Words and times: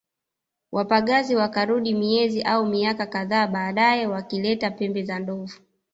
Wapagazi 0.71 1.35
wakarudi 1.35 1.93
miezi 1.93 2.41
au 2.41 2.65
miaka 2.65 3.05
kadhaa 3.05 3.47
baadae 3.47 4.07
wakileta 4.07 4.71
pembe 4.71 5.03
za 5.03 5.19
ndovu 5.19 5.59